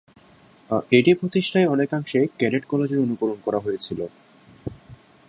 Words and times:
এটি 0.91 1.11
প্রতিষ্ঠায় 1.13 1.67
অনেকাংশে 1.67 2.19
ক্যাডেট 2.39 2.63
কলেজের 2.65 3.03
অনুকরণ 3.05 3.37
করা 3.45 3.59
হয়েছিল। 3.59 3.99